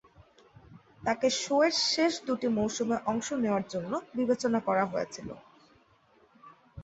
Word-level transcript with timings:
তাকে 1.03 1.27
শোয়ের 1.41 1.73
শেষ 1.89 2.13
দুটি 2.27 2.47
মৌসুমে 2.57 2.97
অংশ 3.11 3.27
নেওয়ার 3.43 3.65
জন্য 3.73 3.91
বিবেচনা 4.17 4.59
করা 4.67 4.83
হয়েছিল। 4.91 5.29